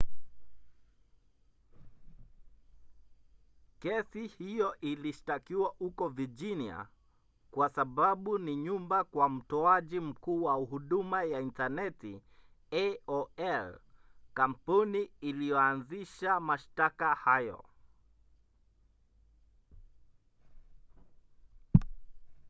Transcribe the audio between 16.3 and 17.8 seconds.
mashtaka hayo